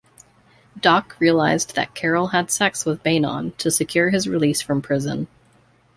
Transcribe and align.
Doc 0.79 1.15
realizes 1.19 1.67
that 1.73 1.93
Carol 1.93 2.29
had 2.29 2.49
sex 2.49 2.85
with 2.85 3.03
Beynon 3.03 3.55
to 3.57 3.69
secure 3.69 4.09
his 4.09 4.27
release 4.27 4.59
from 4.59 4.81
prison. 4.81 5.27